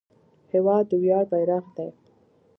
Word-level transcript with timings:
هېواد 0.53 0.83
د 0.89 0.91
ویاړ 1.01 1.23
بیرغ 1.31 1.65
دی. 1.77 1.89